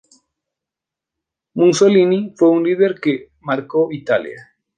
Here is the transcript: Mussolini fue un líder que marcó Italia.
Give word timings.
Mussolini 1.53 2.33
fue 2.35 2.49
un 2.55 2.63
líder 2.63 2.99
que 2.99 3.29
marcó 3.41 3.91
Italia. 3.91 4.51